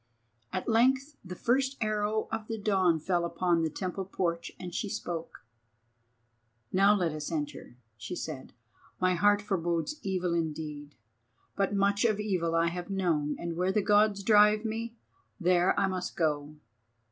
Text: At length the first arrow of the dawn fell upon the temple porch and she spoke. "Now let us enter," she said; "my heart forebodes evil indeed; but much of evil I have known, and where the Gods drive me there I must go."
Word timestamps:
At 0.51 0.67
length 0.67 1.15
the 1.23 1.35
first 1.35 1.77
arrow 1.79 2.27
of 2.31 2.47
the 2.47 2.57
dawn 2.57 2.99
fell 2.99 3.23
upon 3.23 3.61
the 3.61 3.69
temple 3.69 4.03
porch 4.05 4.51
and 4.59 4.73
she 4.73 4.89
spoke. 4.89 5.45
"Now 6.73 6.95
let 6.95 7.11
us 7.11 7.31
enter," 7.31 7.77
she 7.97 8.15
said; 8.15 8.51
"my 8.99 9.13
heart 9.13 9.43
forebodes 9.43 9.99
evil 10.01 10.33
indeed; 10.33 10.95
but 11.55 11.75
much 11.75 12.03
of 12.03 12.19
evil 12.19 12.55
I 12.55 12.69
have 12.69 12.89
known, 12.89 13.35
and 13.37 13.55
where 13.55 13.71
the 13.71 13.83
Gods 13.83 14.23
drive 14.23 14.65
me 14.65 14.95
there 15.39 15.79
I 15.79 15.85
must 15.85 16.15
go." 16.17 16.55